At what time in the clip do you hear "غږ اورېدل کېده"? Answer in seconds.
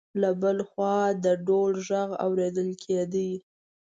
1.89-3.29